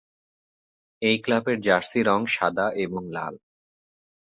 এই 1.01 1.17
ক্লাবের 1.23 1.57
জার্সি 1.59 1.99
রং 2.03 2.19
সাদা 2.27 2.67
এবং 2.75 3.01
লাল। 3.11 3.33